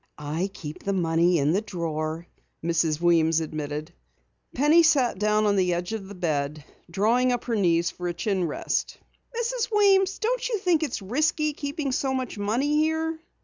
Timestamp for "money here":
12.39-13.19